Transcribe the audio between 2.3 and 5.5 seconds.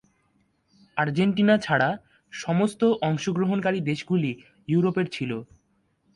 সমস্ত অংশগ্রহণকারী দেশগুলি ইউরোপের ছিল।